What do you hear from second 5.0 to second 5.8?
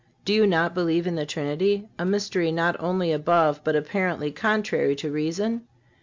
reason?